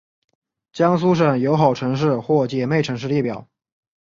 [0.73, 3.47] 江苏省友好城市或姐妹城市列表